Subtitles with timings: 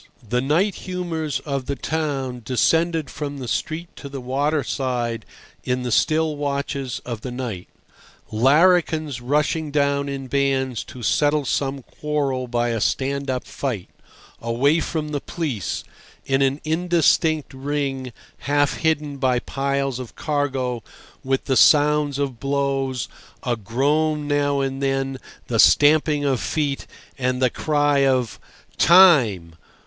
[0.27, 5.27] The night humours of the town descended from the street to the waterside
[5.63, 7.67] in the still watches of the night:
[8.31, 13.91] larrikins rushing down in bands to settle some quarrel by a stand up fight,
[14.41, 15.83] away from the police,
[16.25, 20.81] in an indistinct ring half hidden by piles of cargo,
[21.23, 23.07] with the sounds of blows,
[23.43, 26.87] a groan now and then, the stamping of feet,
[27.19, 28.39] and the cry of
[28.79, 29.53] "Time!"